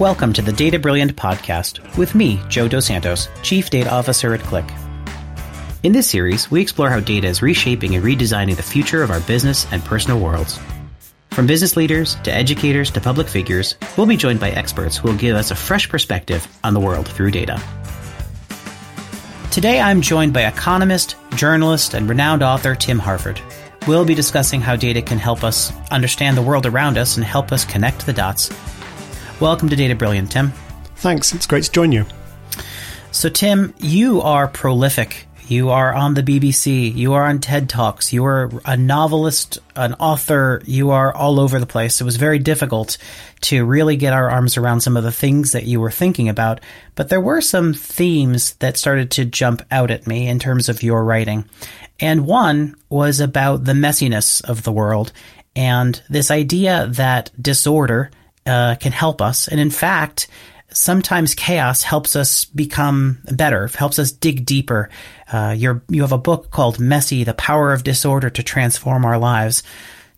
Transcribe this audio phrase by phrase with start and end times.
[0.00, 4.40] Welcome to the Data Brilliant podcast with me, Joe Dos Santos, Chief Data Officer at
[4.40, 4.66] Qlik.
[5.82, 9.20] In this series, we explore how data is reshaping and redesigning the future of our
[9.20, 10.58] business and personal worlds.
[11.32, 15.18] From business leaders to educators to public figures, we'll be joined by experts who will
[15.18, 17.62] give us a fresh perspective on the world through data.
[19.50, 23.38] Today I'm joined by economist, journalist, and renowned author Tim Harford.
[23.86, 27.52] We'll be discussing how data can help us understand the world around us and help
[27.52, 28.50] us connect the dots.
[29.40, 30.52] Welcome to Data Brilliant, Tim.
[30.96, 31.34] Thanks.
[31.34, 32.04] It's great to join you.
[33.10, 36.94] So, Tim, you are prolific you are on the BBC.
[36.94, 38.12] You are on TED Talks.
[38.12, 40.62] You are a novelist, an author.
[40.64, 42.00] You are all over the place.
[42.00, 42.98] It was very difficult
[43.40, 46.60] to really get our arms around some of the things that you were thinking about.
[46.94, 50.84] But there were some themes that started to jump out at me in terms of
[50.84, 51.46] your writing.
[51.98, 55.12] And one was about the messiness of the world
[55.56, 58.12] and this idea that disorder
[58.50, 59.48] uh, can help us.
[59.48, 60.26] And in fact,
[60.72, 64.90] sometimes chaos helps us become better, helps us dig deeper.
[65.32, 69.62] Uh, you have a book called Messy, The Power of Disorder to Transform Our Lives.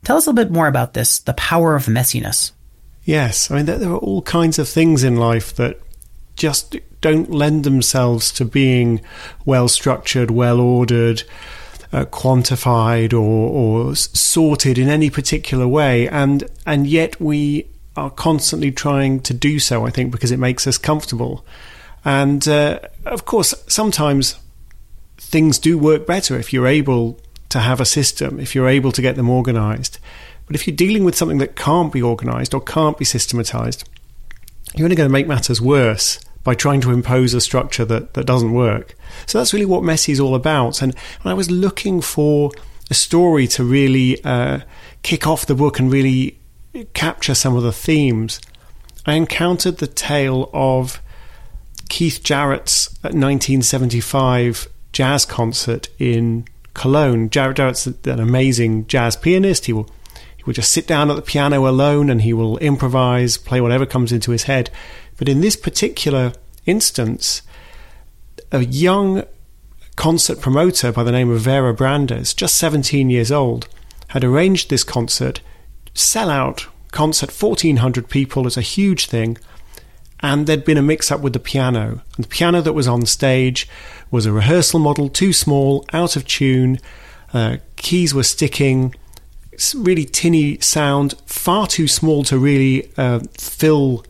[0.05, 2.52] Tell us a little bit more about this, the power of messiness.
[3.05, 5.80] Yes, I mean, there, there are all kinds of things in life that
[6.36, 9.00] just don't lend themselves to being
[9.44, 11.24] well structured, well ordered,
[11.92, 13.19] uh, quantified, or,
[13.89, 19.58] or sorted in any particular way, and and yet we are constantly trying to do
[19.58, 21.44] so, I think, because it makes us comfortable.
[22.04, 24.36] And uh, of course, sometimes
[25.18, 29.02] things do work better if you're able to have a system, if you're able to
[29.02, 29.98] get them organized.
[30.46, 33.88] But if you're dealing with something that can't be organized or can't be systematized,
[34.74, 38.27] you're only going to make matters worse by trying to impose a structure that, that
[38.27, 38.94] doesn't work.
[39.27, 40.82] So that's really what Messy is all about.
[40.82, 42.50] And when I was looking for
[42.90, 44.60] a story to really uh,
[45.02, 46.38] kick off the book and really
[46.94, 48.40] capture some of the themes,
[49.04, 51.02] I encountered the tale of
[51.88, 57.28] Keith Jarrett's uh, 1975 jazz concert in Cologne.
[57.28, 59.66] Jarrett Jarrett's an amazing jazz pianist.
[59.66, 59.88] He will
[60.36, 63.86] he will just sit down at the piano alone and he will improvise, play whatever
[63.86, 64.70] comes into his head.
[65.16, 66.32] But in this particular
[66.66, 67.42] instance,
[68.50, 69.22] a young
[69.94, 73.68] concert promoter by the name of Vera Brandes, just 17 years old,
[74.08, 75.40] had arranged this concert
[75.95, 78.47] sellout concert, 1,400 people.
[78.47, 79.39] is a huge thing.
[80.20, 82.03] And there'd been a mix up with the piano.
[82.17, 83.69] And the piano that was on stage
[84.11, 86.79] was a rehearsal model, too small, out of tune.
[87.35, 88.95] Uh, keys were sticking,
[89.75, 94.05] really tinny sound, far too small to really uh, fill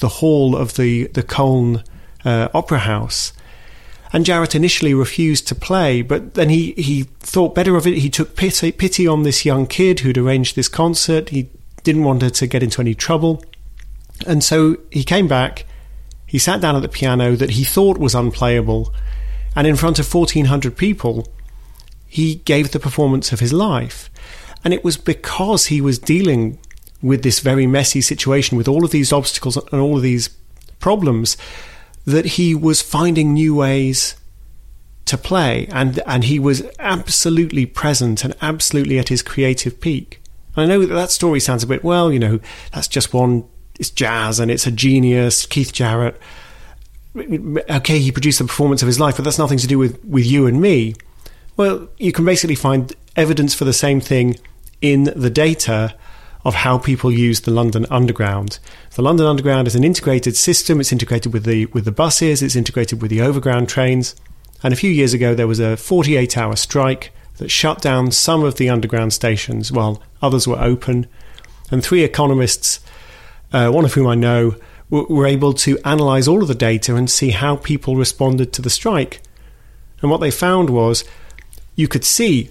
[0.00, 1.84] the hall of the, the Cologne
[2.24, 3.33] uh, Opera House.
[4.14, 7.98] And Jarrett initially refused to play, but then he, he thought better of it.
[7.98, 11.30] He took pity, pity on this young kid who'd arranged this concert.
[11.30, 11.50] He
[11.82, 13.42] didn't want her to get into any trouble.
[14.24, 15.66] And so he came back,
[16.26, 18.94] he sat down at the piano that he thought was unplayable,
[19.56, 21.26] and in front of 1,400 people,
[22.06, 24.10] he gave the performance of his life.
[24.62, 26.60] And it was because he was dealing
[27.02, 30.28] with this very messy situation, with all of these obstacles and all of these
[30.78, 31.36] problems,
[32.04, 34.16] that he was finding new ways
[35.06, 40.20] to play and and he was absolutely present and absolutely at his creative peak.
[40.56, 42.40] And I know that that story sounds a bit well, you know,
[42.72, 43.44] that's just one
[43.78, 46.20] it's jazz and it's a genius, Keith Jarrett.
[47.16, 50.26] Okay, he produced the performance of his life, but that's nothing to do with with
[50.26, 50.94] you and me.
[51.56, 54.36] Well, you can basically find evidence for the same thing
[54.80, 55.94] in the data
[56.44, 58.58] of how people use the London Underground.
[58.94, 60.80] The London Underground is an integrated system.
[60.80, 62.42] It's integrated with the with the buses.
[62.42, 64.14] It's integrated with the overground trains.
[64.62, 68.44] And a few years ago, there was a 48 hour strike that shut down some
[68.44, 71.06] of the underground stations while others were open.
[71.70, 72.80] And three economists,
[73.52, 74.56] uh, one of whom I know,
[74.90, 78.62] were, were able to analyze all of the data and see how people responded to
[78.62, 79.20] the strike.
[80.00, 81.04] And what they found was
[81.74, 82.50] you could see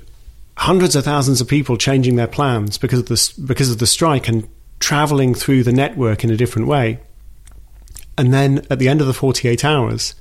[0.58, 4.28] hundreds of thousands of people changing their plans because of the because of the strike
[4.28, 4.48] and
[4.80, 7.00] traveling through the network in a different way.
[8.18, 10.14] And then at the end of the 48 hours,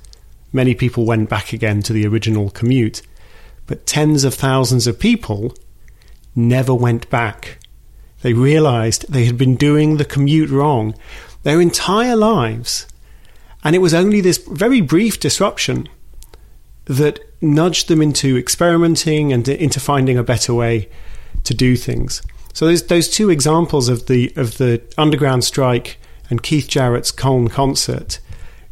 [0.51, 3.01] many people went back again to the original commute.
[3.67, 5.53] But tens of thousands of people
[6.35, 7.59] never went back.
[8.21, 10.95] They realized they had been doing the commute wrong
[11.43, 12.87] their entire lives.
[13.63, 15.87] And it was only this very brief disruption
[16.85, 20.89] that nudged them into experimenting and into finding a better way
[21.43, 22.21] to do things.
[22.53, 25.97] So those those two examples of the of the underground strike
[26.29, 28.19] and Keith Jarrett's Cologne concert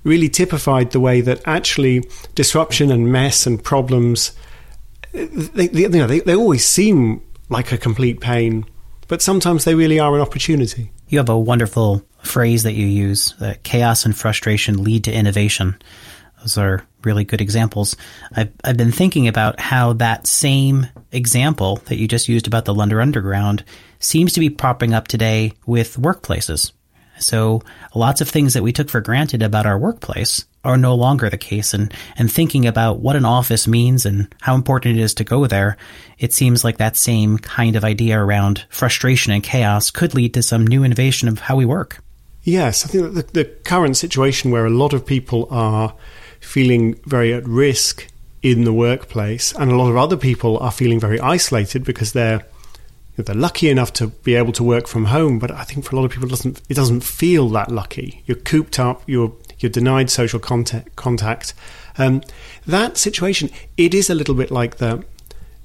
[0.04, 2.04] really typified the way that actually
[2.34, 4.32] disruption and mess and problems
[5.14, 8.66] they, they you know they, they always seem like a complete pain,
[9.08, 10.92] but sometimes they really are an opportunity.
[11.10, 15.76] You have a wonderful phrase that you use that chaos and frustration lead to innovation.
[16.40, 17.96] Those are really good examples.
[18.36, 22.74] I've, I've been thinking about how that same example that you just used about the
[22.74, 23.64] London Underground
[24.00, 26.72] seems to be popping up today with workplaces.
[27.20, 27.62] So
[27.94, 31.38] lots of things that we took for granted about our workplace are no longer the
[31.38, 31.74] case.
[31.74, 35.48] And, and thinking about what an office means and how important it is to go
[35.48, 35.78] there,
[36.18, 40.44] it seems like that same kind of idea around frustration and chaos could lead to
[40.44, 42.04] some new innovation of how we work.
[42.44, 45.96] Yes, I think the, the current situation where a lot of people are
[46.42, 48.08] feeling very at risk
[48.42, 52.46] in the workplace, and a lot of other people are feeling very isolated because they're
[53.18, 55.38] they're lucky enough to be able to work from home.
[55.38, 58.24] But I think for a lot of people, it doesn't it doesn't feel that lucky.
[58.26, 59.04] You're cooped up.
[59.06, 60.96] You're you're denied social contact.
[60.96, 61.54] contact.
[61.98, 62.22] Um,
[62.66, 65.04] that situation, it is a little bit like the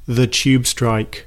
[0.07, 1.27] the tube strike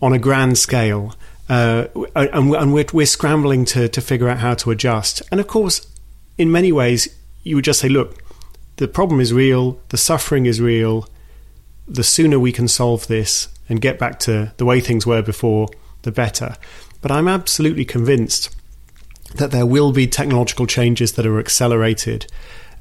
[0.00, 1.14] on a grand scale,
[1.48, 5.22] uh, and, and we're, we're scrambling to to figure out how to adjust.
[5.30, 5.86] And of course,
[6.36, 7.08] in many ways,
[7.44, 8.21] you would just say, look,
[8.76, 11.08] the problem is real, the suffering is real.
[11.88, 15.68] The sooner we can solve this and get back to the way things were before,
[16.02, 16.56] the better.
[17.00, 18.54] But I'm absolutely convinced
[19.34, 22.26] that there will be technological changes that are accelerated.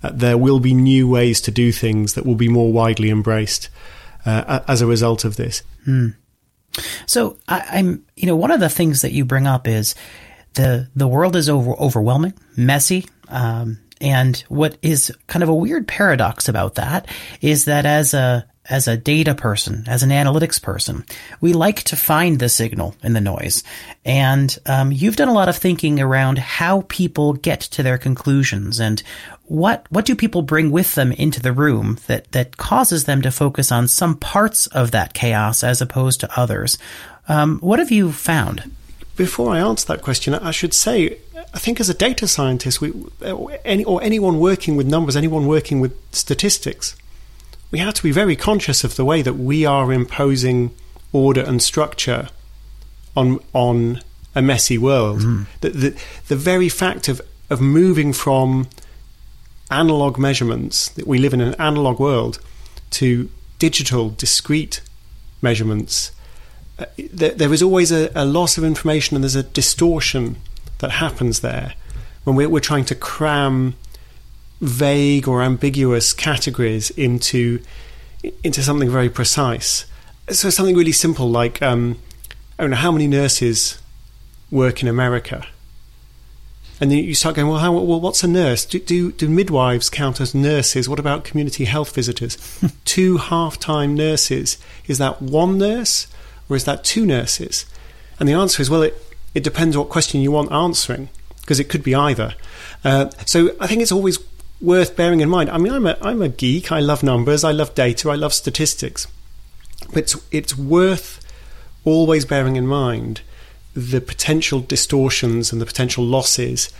[0.03, 3.69] Uh, there will be new ways to do things that will be more widely embraced
[4.25, 5.63] uh, as a result of this.
[5.87, 6.15] Mm.
[7.05, 9.95] So I, am you know, one of the things that you bring up is
[10.53, 13.05] the the world is over, overwhelming, messy.
[13.27, 17.07] Um, and what is kind of a weird paradox about that
[17.41, 21.03] is that as a as a data person, as an analytics person,
[21.41, 23.63] we like to find the signal in the noise.
[24.05, 28.79] And um, you've done a lot of thinking around how people get to their conclusions
[28.79, 29.01] and
[29.45, 33.31] what what do people bring with them into the room that that causes them to
[33.31, 36.77] focus on some parts of that chaos as opposed to others.
[37.27, 38.71] Um, what have you found?
[39.21, 41.19] Before I answer that question, I should say
[41.53, 42.91] I think as a data scientist, we,
[43.63, 46.95] any, or anyone working with numbers, anyone working with statistics,
[47.69, 50.73] we have to be very conscious of the way that we are imposing
[51.13, 52.29] order and structure
[53.15, 54.01] on on
[54.33, 55.19] a messy world.
[55.19, 55.45] Mm.
[55.59, 57.21] The, the, the very fact of
[57.51, 58.69] of moving from
[59.69, 62.39] analog measurements that we live in an analog world
[62.91, 63.29] to
[63.59, 64.81] digital discrete
[65.43, 66.11] measurements
[67.11, 70.37] there, there is always a, a, loss of information and there's a distortion
[70.79, 71.73] that happens there
[72.23, 73.75] when we're, we're trying to cram
[74.59, 77.59] vague or ambiguous categories into
[78.43, 79.85] into something very precise.
[80.29, 81.97] So something really simple like um,
[82.57, 83.79] I don't know how many nurses
[84.51, 85.47] work in America,
[86.81, 88.65] and then you start going, well, how, well, what's a nurse?
[88.65, 90.89] Do, do, do midwives count as nurses?
[90.89, 92.37] What about community health visitors?
[92.85, 94.57] two half-time nurses
[94.87, 96.07] is that one nurse
[96.51, 97.65] or is that two nurses?
[98.19, 98.95] And the answer is well, it
[99.33, 101.09] it depends what question you want answering
[101.39, 102.35] because it could be either.
[102.83, 104.19] Uh, so I think it's always
[104.59, 105.49] worth bearing in mind.
[105.49, 106.71] I mean, I'm a I'm a geek.
[106.71, 107.43] I love numbers.
[107.43, 108.09] I love data.
[108.09, 109.07] I love statistics.
[109.87, 111.25] But it's, it's worth
[111.83, 113.21] always bearing in mind
[113.73, 116.71] the potential distortions and the potential losses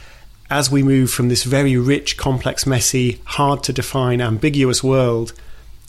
[0.50, 5.31] as we move from this very rich, complex, messy, hard to define, ambiguous world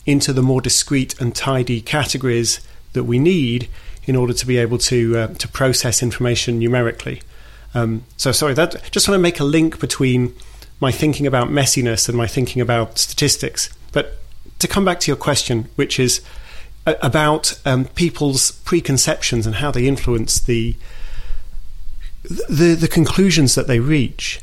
[0.05, 2.61] into the more discrete and tidy categories
[2.93, 3.69] that we need
[4.05, 7.21] in order to be able to uh, to process information numerically.
[7.73, 10.33] Um, so sorry, that just want to make a link between
[10.79, 13.69] my thinking about messiness and my thinking about statistics.
[13.91, 14.17] But
[14.59, 16.21] to come back to your question, which is
[16.85, 20.75] uh, about um, people's preconceptions and how they influence the,
[22.49, 24.41] the the conclusions that they reach.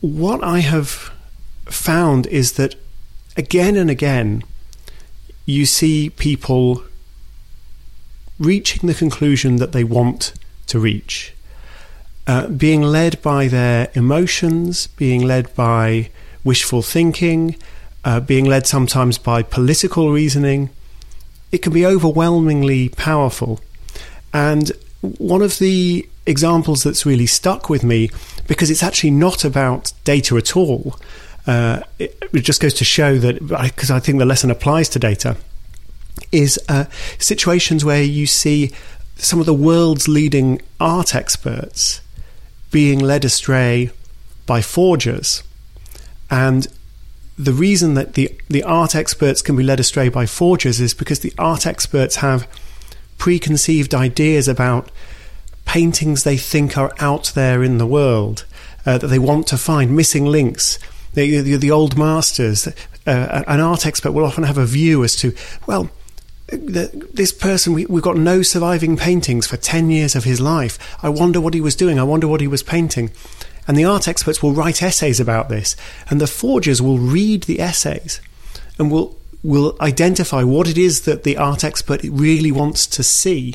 [0.00, 1.10] What I have
[1.64, 2.74] found is that
[3.36, 4.42] again and again,
[5.46, 6.84] you see people
[8.38, 10.32] reaching the conclusion that they want
[10.66, 11.34] to reach.
[12.26, 16.10] Uh, being led by their emotions, being led by
[16.44, 17.56] wishful thinking,
[18.04, 20.70] uh, being led sometimes by political reasoning,
[21.50, 23.60] it can be overwhelmingly powerful.
[24.32, 28.10] And one of the examples that's really stuck with me,
[28.46, 30.98] because it's actually not about data at all,
[31.46, 34.98] uh, it, it, just goes to show that, because I think the lesson applies to
[34.98, 35.36] data,
[36.32, 36.84] is uh,
[37.18, 38.72] situations where you see
[39.16, 42.00] some of the world's leading art experts
[42.70, 43.90] being led astray
[44.46, 45.42] by forgers.
[46.30, 46.66] And
[47.38, 51.20] the reason that the, the art experts can be led astray by forgers is because
[51.20, 52.48] the art experts have
[53.16, 54.90] preconceived ideas about
[55.64, 58.46] paintings they think are out there in the world,
[58.86, 60.78] uh, that they want to find, missing links.
[61.14, 62.66] The, the, the old masters,
[63.06, 65.34] uh, an art expert will often have a view as to,
[65.66, 65.90] well,
[66.50, 70.78] this person, we, have got no surviving paintings for 10 years of his life.
[71.02, 71.98] I wonder what he was doing.
[71.98, 73.10] I wonder what he was painting.
[73.66, 75.76] And the art experts will write essays about this,
[76.08, 78.20] and the forgers will read the essays
[78.78, 83.54] and will will identify what it is that the art expert really wants to see,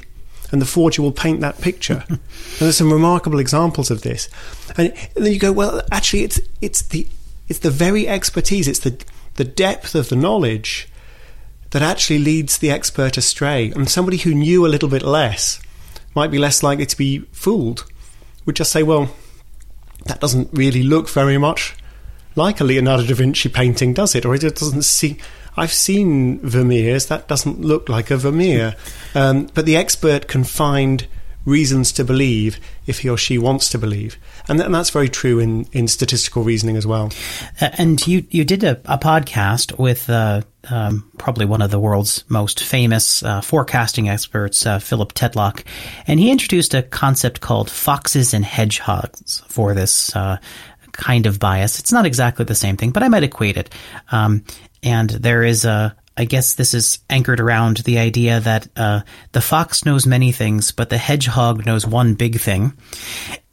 [0.52, 2.06] and the forger will paint that picture.
[2.10, 2.20] and
[2.60, 4.30] there's some remarkable examples of this.
[4.78, 7.08] And, and then you go, well, actually, it's it's the
[7.48, 9.04] it's the very expertise, it's the
[9.36, 10.88] the depth of the knowledge
[11.74, 13.72] that actually leads the expert astray.
[13.72, 15.60] And somebody who knew a little bit less
[16.16, 17.92] might be less likely to be fooled.
[18.46, 19.10] Would just say, well,
[20.06, 21.76] that doesn't really look very much
[22.36, 24.24] like a Leonardo da Vinci painting, does it?
[24.24, 25.18] Or it doesn't see.
[25.58, 27.08] I've seen Vermeers.
[27.08, 28.76] That doesn't look like a Vermeer.
[29.16, 31.08] Um, but the expert can find
[31.46, 34.18] reasons to believe if he or she wants to believe.
[34.48, 37.12] And, th- and that's very true in, in statistical reasoning as well.
[37.62, 41.80] Uh, and you, you did a, a podcast with uh, um, probably one of the
[41.80, 45.64] world's most famous uh, forecasting experts, uh, Philip Tetlock.
[46.08, 50.38] And he introduced a concept called foxes and hedgehogs for this uh,
[50.92, 51.80] kind of bias.
[51.80, 53.70] It's not exactly the same thing, but I might equate it.
[54.12, 54.44] Um,
[54.82, 59.02] and there is a, I guess this is anchored around the idea that uh,
[59.32, 62.74] the fox knows many things, but the hedgehog knows one big thing,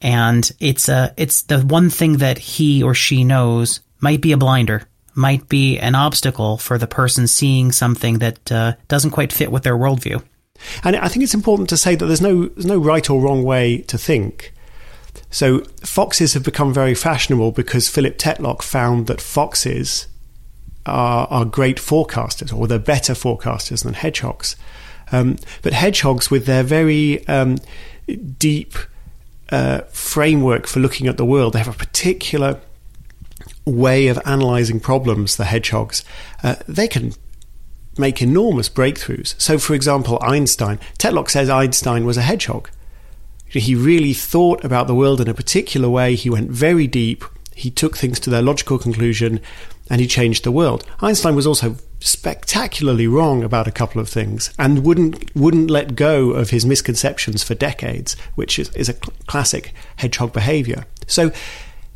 [0.03, 4.37] and it's uh, it's the one thing that he or she knows might be a
[4.37, 4.83] blinder,
[5.15, 9.63] might be an obstacle for the person seeing something that uh, doesn't quite fit with
[9.63, 10.23] their worldview.
[10.85, 13.43] And I think it's important to say that there's no there's no right or wrong
[13.43, 14.53] way to think.
[15.31, 20.09] So foxes have become very fashionable because Philip Tetlock found that foxes
[20.91, 24.57] are, are great forecasters, or they're better forecasters than hedgehogs.
[25.13, 27.59] Um, but hedgehogs, with their very um,
[28.39, 28.75] deep
[29.51, 32.61] uh, framework for looking at the world, they have a particular
[33.65, 35.37] way of analyzing problems.
[35.37, 36.05] The hedgehogs,
[36.43, 37.13] uh, they can
[37.99, 39.41] make enormous breakthroughs.
[39.41, 40.79] So, for example, Einstein.
[40.99, 42.71] Tetlock says Einstein was a hedgehog.
[43.47, 46.15] He really thought about the world in a particular way.
[46.15, 47.25] He went very deep.
[47.55, 49.41] He took things to their logical conclusion
[49.91, 50.85] and he changed the world.
[51.01, 56.31] Einstein was also spectacularly wrong about a couple of things and wouldn't wouldn't let go
[56.31, 60.87] of his misconceptions for decades, which is, is a cl- classic hedgehog behavior.
[61.07, 61.33] So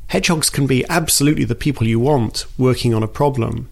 [0.08, 3.70] hedgehogs can be absolutely the people you want working on a problem.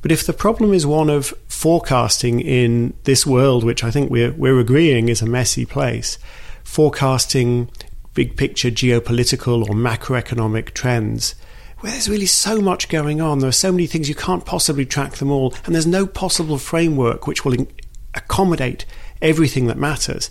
[0.00, 4.32] But if the problem is one of forecasting in this world, which I think we're
[4.32, 6.18] we're agreeing is a messy place,
[6.64, 7.70] forecasting
[8.14, 11.34] big picture geopolitical or macroeconomic trends,
[11.82, 13.40] where there's really so much going on.
[13.40, 16.56] There are so many things you can't possibly track them all, and there's no possible
[16.56, 17.66] framework which will
[18.14, 18.86] accommodate
[19.20, 20.30] everything that matters.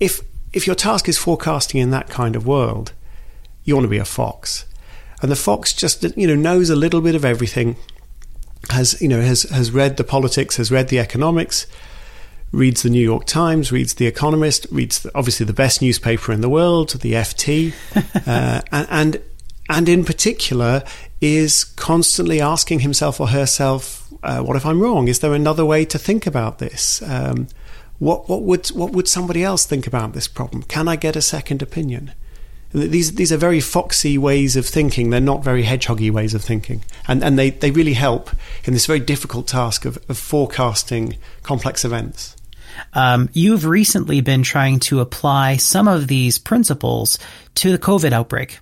[0.00, 0.20] If
[0.52, 2.92] if your task is forecasting in that kind of world,
[3.62, 4.66] you want to be a fox,
[5.22, 7.76] and the fox just you know knows a little bit of everything,
[8.70, 11.68] has you know has has read the politics, has read the economics,
[12.50, 16.40] reads the New York Times, reads the Economist, reads the, obviously the best newspaper in
[16.40, 17.72] the world, the FT,
[18.26, 19.22] uh, and, and
[19.68, 20.82] and in particular
[21.20, 25.08] is constantly asking himself or herself, uh, "What if I'm wrong?
[25.08, 27.02] Is there another way to think about this?
[27.02, 27.48] Um,
[27.98, 30.62] what what would what would somebody else think about this problem?
[30.64, 32.12] Can I get a second opinion?"
[32.72, 35.10] These these are very foxy ways of thinking.
[35.10, 38.30] They're not very hedgehoggy ways of thinking, and and they, they really help
[38.64, 42.36] in this very difficult task of, of forecasting complex events.
[42.92, 47.18] Um, you've recently been trying to apply some of these principles
[47.54, 48.58] to the COVID outbreak.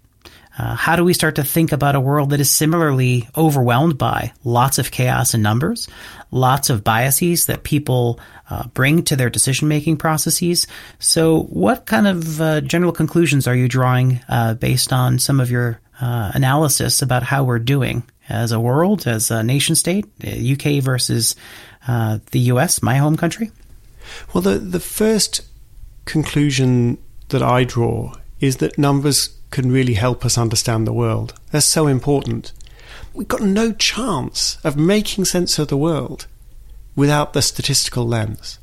[0.57, 4.33] Uh, how do we start to think about a world that is similarly overwhelmed by
[4.45, 5.89] lots of chaos and numbers,
[6.31, 8.21] lots of biases that people
[8.51, 10.67] uh, bring to their decision making processes?
[11.01, 15.51] So, what kind of uh, general conclusions are you drawing uh, based on some of
[15.51, 20.67] your uh, analysis about how we're doing as a world, as a nation state, UK
[20.67, 21.35] uh, versus
[21.87, 23.51] the US, my home country?
[24.33, 25.43] Well, the, the first
[26.05, 26.99] conclusion
[27.31, 31.33] that I draw is that numbers can really help us understand the world.
[31.53, 32.53] They're so important.
[33.15, 36.27] We've got no chance of making sense of the world
[36.97, 38.59] without the statistical lens.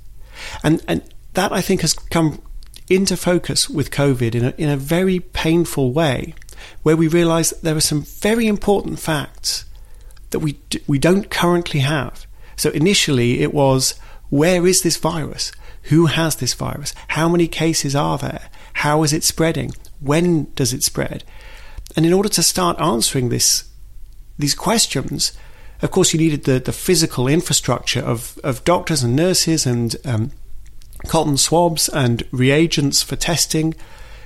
[0.64, 1.02] And, and
[1.34, 2.42] that, I think, has come
[2.90, 6.34] into focus with COVID in a, in a very painful way,
[6.84, 9.64] where we realize that there are some very important facts
[10.32, 12.28] that we, we don't currently have.
[12.58, 13.96] So initially it was,
[14.30, 15.54] where is this virus?
[15.84, 16.94] Who has this virus?
[17.08, 18.50] How many cases are there?
[18.74, 19.72] How is it spreading?
[20.02, 21.24] When does it spread?
[21.96, 23.70] And in order to start answering this,
[24.38, 25.34] these questions,
[25.82, 30.32] of course, you needed the, the physical infrastructure of, of doctors and nurses and um,
[31.08, 33.74] cotton swabs and reagents for testing.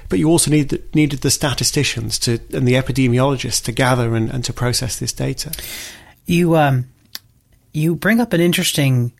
[0.09, 4.29] But you also need the, needed the statisticians to, and the epidemiologists to gather and,
[4.29, 5.51] and to process this data.
[6.25, 6.85] You um,
[7.73, 9.13] you bring up an interesting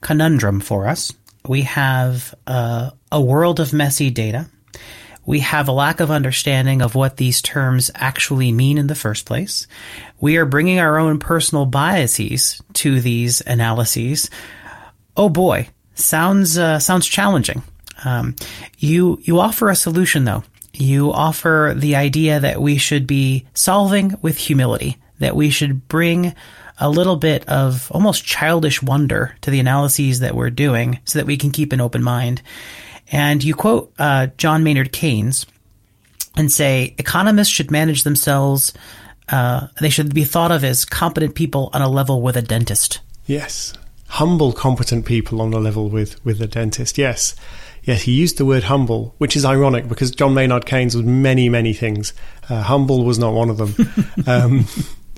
[0.00, 1.12] conundrum for us.
[1.46, 4.48] We have uh, a world of messy data
[5.28, 9.26] We have a lack of understanding of what these terms actually mean in the first
[9.26, 9.66] place.
[10.18, 14.30] We are bringing our own personal biases to these analyses.
[15.18, 17.62] Oh boy, sounds uh, sounds challenging.
[18.06, 18.36] Um,
[18.78, 20.44] you you offer a solution though.
[20.72, 26.34] You offer the idea that we should be solving with humility, that we should bring
[26.80, 31.26] a little bit of almost childish wonder to the analyses that we're doing so that
[31.26, 32.40] we can keep an open mind.
[33.10, 35.46] And you quote uh, John Maynard Keynes
[36.36, 38.72] and say economists should manage themselves.
[39.28, 43.00] Uh, they should be thought of as competent people on a level with a dentist.
[43.26, 43.74] Yes,
[44.08, 46.96] humble, competent people on a level with with a dentist.
[46.96, 47.34] Yes,
[47.82, 48.02] yes.
[48.02, 51.72] He used the word humble, which is ironic because John Maynard Keynes was many, many
[51.72, 52.12] things.
[52.48, 54.02] Uh, humble was not one of them.
[54.26, 54.66] um,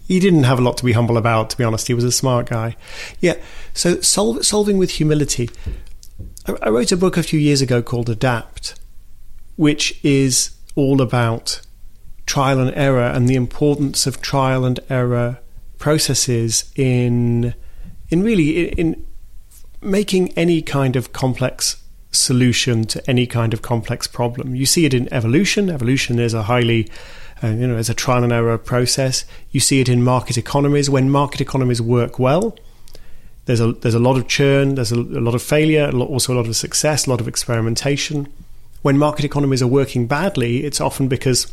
[0.08, 1.86] he didn't have a lot to be humble about, to be honest.
[1.86, 2.74] He was a smart guy.
[3.20, 3.34] Yeah.
[3.74, 5.50] So sol- solving with humility.
[6.46, 8.74] I wrote a book a few years ago called Adapt,
[9.56, 11.60] which is all about
[12.26, 15.38] trial and error and the importance of trial and error
[15.78, 17.54] processes in
[18.08, 19.06] in really in
[19.82, 21.76] making any kind of complex
[22.12, 24.54] solution to any kind of complex problem.
[24.54, 25.70] You see it in evolution.
[25.70, 26.88] Evolution is a highly
[27.42, 29.24] uh, you know, as a trial and error process.
[29.50, 30.90] You see it in market economies.
[30.90, 32.56] When market economies work well,
[33.50, 36.36] there's a there's a lot of churn, there's a, a lot of failure, also a
[36.36, 38.28] lot of success, a lot of experimentation.
[38.82, 41.52] When market economies are working badly, it's often because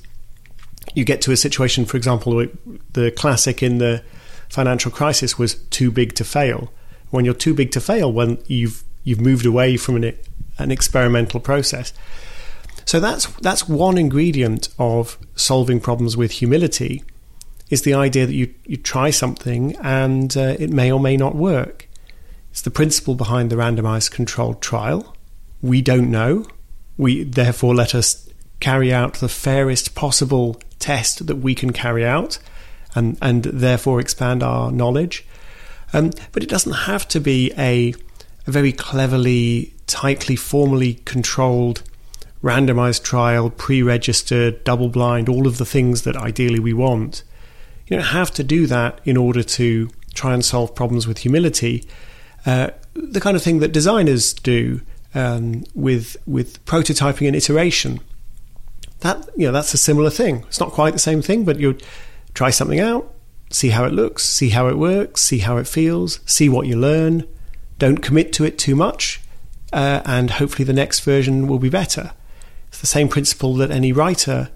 [0.93, 2.45] you get to a situation, for example,
[2.93, 4.03] the classic in the
[4.47, 6.71] financial crisis was too big to fail.
[7.09, 10.15] When you're too big to fail, when you've you've moved away from an,
[10.59, 11.93] an experimental process.
[12.85, 17.03] So that's that's one ingredient of solving problems with humility
[17.71, 21.35] is the idea that you, you try something and uh, it may or may not
[21.35, 21.86] work.
[22.57, 25.15] It's the principle behind the randomized controlled trial.
[25.61, 26.47] We don't know.
[26.97, 28.27] We therefore let us
[28.59, 32.39] carry out the fairest possible test that we can carry out
[32.95, 35.23] and, and therefore expand our knowledge.
[35.93, 37.93] Um, but it doesn't have to be a,
[38.47, 41.83] a very cleverly, tightly, formally controlled
[42.41, 47.21] randomized trial, pre registered, double blind, all of the things that ideally we want.
[47.85, 51.87] You don't have to do that in order to try and solve problems with humility.
[52.47, 54.81] Uh, the kind of thing that designers do
[55.13, 57.99] um, with with prototyping and iteration.
[59.01, 60.45] That you know that's a similar thing.
[60.47, 61.77] It's not quite the same thing, but you
[62.33, 63.13] try something out,
[63.49, 66.77] see how it looks, see how it works, see how it feels, see what you
[66.77, 67.27] learn.
[67.79, 69.21] Don't commit to it too much,
[69.73, 72.13] uh, and hopefully the next version will be better.
[72.69, 74.49] It's the same principle that any writer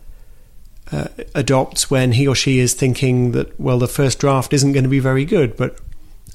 [0.94, 4.84] uh, adopts when he or she is thinking that, well, the first draft isn't going
[4.84, 5.78] to be very good, but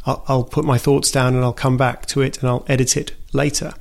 [0.07, 2.97] I'll, I'll, put my thoughts down and I'll come back to it and I'll edit
[2.97, 3.75] it later.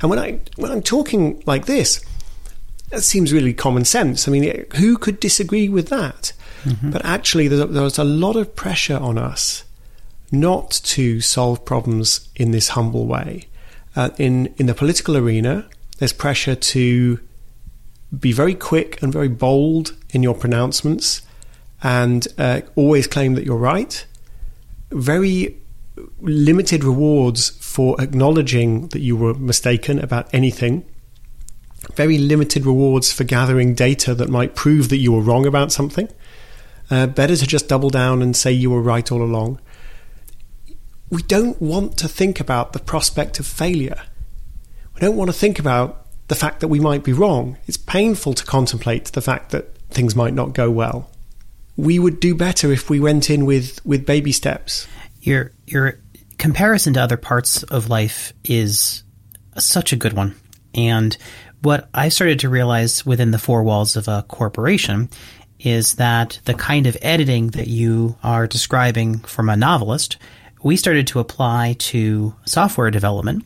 [0.00, 2.04] And when I when I'm talking like this,
[2.90, 4.28] that seems really common sense.
[4.28, 6.32] I mean, who could disagree with that?
[6.64, 6.90] Mm-hmm.
[6.90, 9.64] But actually, there's, there's a lot of pressure on us
[10.30, 13.46] not to solve problems in this humble way.
[13.94, 17.20] Uh, in in the political arena, there's pressure to
[18.18, 21.22] be very quick and very bold in your pronouncements
[21.82, 24.06] and uh, always claim that you're right.
[24.92, 25.58] Very
[26.20, 30.84] limited rewards for acknowledging that you were mistaken about anything.
[31.94, 36.08] Very limited rewards for gathering data that might prove that you were wrong about something.
[36.90, 39.60] Uh, better to just double down and say you were right all along.
[41.10, 44.00] We don't want to think about the prospect of failure.
[44.94, 47.58] We don't want to think about the fact that we might be wrong.
[47.66, 51.10] It's painful to contemplate the fact that things might not go well.
[51.76, 54.86] We would do better if we went in with, with baby steps.
[55.20, 55.98] Your your
[56.38, 59.04] comparison to other parts of life is
[59.58, 60.34] such a good one.
[60.74, 61.16] And
[61.62, 65.08] what I started to realize within the four walls of a corporation
[65.60, 70.16] is that the kind of editing that you are describing from a novelist,
[70.62, 73.44] we started to apply to software development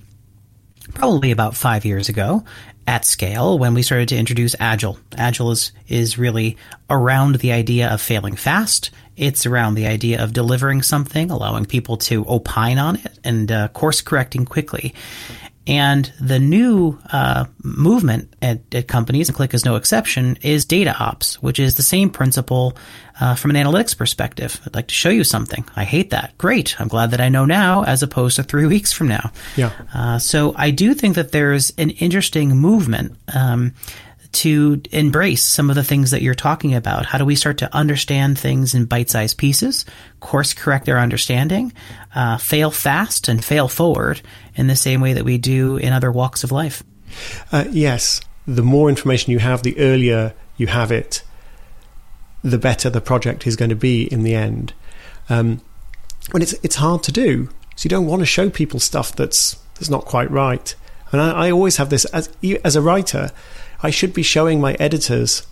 [0.95, 2.43] probably about five years ago
[2.87, 4.99] at scale when we started to introduce Agile.
[5.17, 6.57] Agile is, is really
[6.89, 8.91] around the idea of failing fast.
[9.17, 13.69] It's around the idea of delivering something, allowing people to opine on it, and uh,
[13.69, 14.95] course correcting quickly.
[15.67, 20.95] And the new uh, movement at, at, companies, and Qlik is no exception, is data
[20.97, 22.77] ops, which is the same principle
[23.21, 24.61] uh, from an analytics perspective.
[24.65, 25.65] I'd like to show you something.
[25.75, 26.39] I hate that.
[26.39, 26.81] Great.
[26.81, 29.33] I'm glad that I know now as opposed to three weeks from now.
[29.57, 29.73] Yeah.
[29.93, 33.75] Uh, so I do think that there's an interesting movement um,
[34.37, 37.07] to embrace some of the things that you're talking about.
[37.07, 39.85] How do we start to understand things in bite sized pieces,
[40.21, 41.73] course correct our understanding,
[42.15, 44.21] uh, fail fast and fail forward
[44.55, 46.83] in the same way that we do in other walks of life?
[47.53, 48.21] Uh, yes.
[48.47, 51.23] the more information you have, the earlier you have it,
[52.43, 54.73] the better the project is going to be in the end.
[55.29, 55.61] Um,
[56.33, 59.57] but it's it's hard to do, so you don't want to show people stuff that's
[59.75, 60.75] that's not quite right.
[61.13, 62.29] And I, I always have this as
[62.65, 63.31] as a writer,
[63.83, 65.47] I should be showing my editors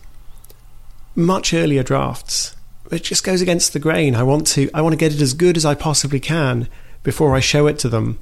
[1.15, 2.57] much earlier drafts.
[2.91, 4.15] It just goes against the grain.
[4.15, 6.69] I want to I want to get it as good as I possibly can
[7.03, 8.19] before I show it to them.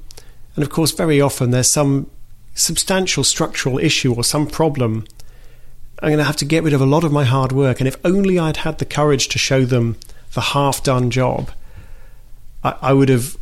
[0.55, 2.09] And of course, very often there's some
[2.53, 5.05] substantial structural issue or some problem.
[5.99, 7.79] I'm going to have to get rid of a lot of my hard work.
[7.79, 9.97] And if only I'd had the courage to show them
[10.33, 11.51] the half done job,
[12.63, 13.37] I, I would have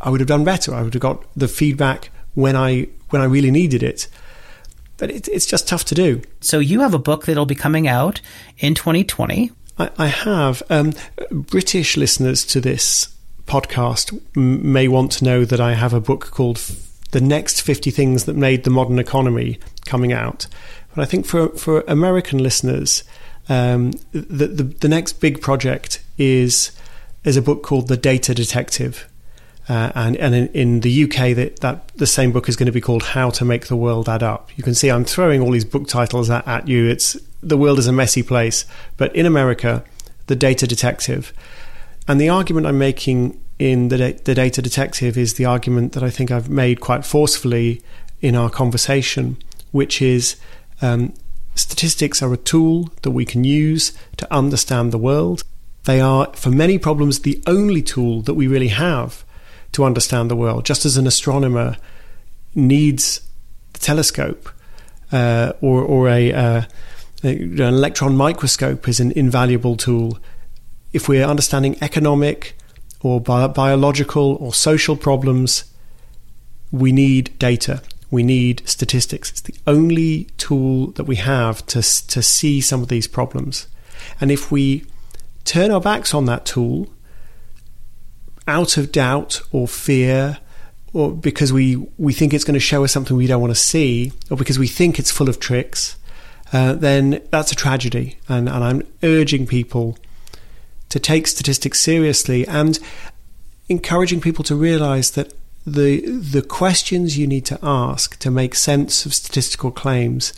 [0.00, 0.74] I would have done better.
[0.74, 4.08] I would have got the feedback when I when I really needed it.
[4.96, 6.22] But it, it's just tough to do.
[6.40, 8.20] So you have a book that'll be coming out
[8.58, 9.50] in 2020.
[9.78, 10.62] I, I have.
[10.70, 10.92] Um,
[11.30, 13.08] British listeners to this
[13.46, 16.58] podcast m- may want to know that I have a book called
[17.10, 20.46] "The Next 50 Things That Made the Modern Economy" coming out.
[20.94, 23.02] But I think for for American listeners,
[23.48, 26.70] um, the, the the next big project is
[27.24, 29.08] is a book called "The Data Detective."
[29.68, 32.72] Uh, and and in, in, the UK, that, that the same book is going to
[32.72, 35.50] be called "How to Make the World Add Up." You can see I'm throwing all
[35.50, 36.86] these book titles at, at you.
[36.86, 38.66] It's the world is a messy place,
[38.98, 39.82] but in America,
[40.26, 41.32] the Data Detective,
[42.06, 46.10] and the argument I'm making in the the Data Detective is the argument that I
[46.10, 47.80] think I've made quite forcefully
[48.20, 49.38] in our conversation,
[49.70, 50.36] which is
[50.82, 51.14] um,
[51.54, 55.44] statistics are a tool that we can use to understand the world.
[55.84, 59.24] They are, for many problems, the only tool that we really have
[59.74, 61.76] to understand the world, just as an astronomer
[62.54, 63.20] needs
[63.72, 64.48] the telescope
[65.12, 66.62] uh, or, or a, uh,
[67.22, 70.18] an electron microscope is an invaluable tool.
[70.92, 72.56] If we're understanding economic
[73.00, 75.64] or bi- biological or social problems,
[76.70, 77.82] we need data.
[78.10, 79.30] We need statistics.
[79.30, 83.66] It's the only tool that we have to, to see some of these problems.
[84.20, 84.84] And if we
[85.44, 86.88] turn our backs on that tool
[88.46, 90.38] out of doubt or fear
[90.92, 93.60] or because we, we think it's going to show us something we don't want to
[93.60, 95.96] see or because we think it's full of tricks,
[96.52, 98.18] uh, then that's a tragedy.
[98.28, 99.98] And, and I'm urging people
[100.90, 102.78] to take statistics seriously and
[103.68, 105.32] encouraging people to realize that
[105.66, 110.34] the the questions you need to ask to make sense of statistical claims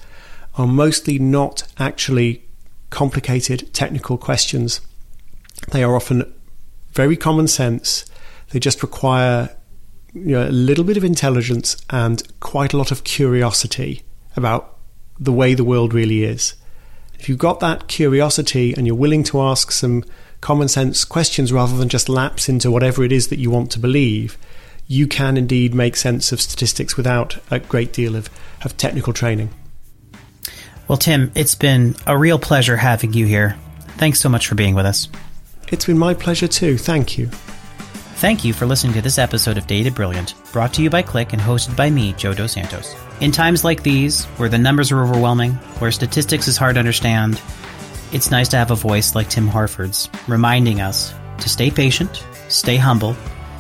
[0.57, 2.45] are mostly not actually
[2.90, 4.81] complicated technical questions.
[5.73, 6.33] They are often
[6.96, 8.06] very common sense.
[8.50, 9.54] They just require
[10.14, 14.02] you know, a little bit of intelligence and quite a lot of curiosity
[14.35, 14.78] about
[15.20, 16.54] the way the world really is.
[17.18, 20.04] If you've got that curiosity and you're willing to ask some
[20.40, 23.78] common sense questions rather than just lapse into whatever it is that you want to
[23.78, 24.38] believe,
[24.87, 28.30] you can indeed make sense of statistics without a great deal of,
[28.64, 29.50] of technical training.
[30.88, 33.56] Well, Tim, it's been a real pleasure having you here.
[33.98, 35.09] Thanks so much for being with us.
[35.68, 36.79] It's been my pleasure too.
[36.79, 37.26] Thank you.
[38.16, 41.33] Thank you for listening to this episode of Data Brilliant, brought to you by Qlik
[41.33, 42.94] and hosted by me, Joe Dos Santos.
[43.20, 47.40] In times like these, where the numbers are overwhelming, where statistics is hard to understand,
[48.12, 52.76] it's nice to have a voice like Tim Harford's, reminding us to stay patient, stay
[52.76, 53.16] humble,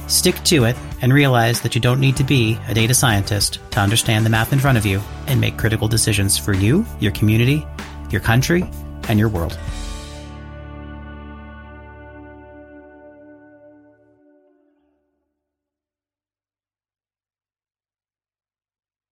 [0.06, 3.80] stick to it, and realize that you don't need to be a data scientist to
[3.80, 7.66] understand the math in front of you and make critical decisions for you, your community,
[8.10, 8.64] your country,
[9.08, 9.58] and your world.